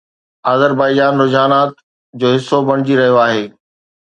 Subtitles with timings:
[0.51, 1.71] Azerbaijan رجحانات
[2.23, 3.43] جو حصو بڻجي رهيو آهي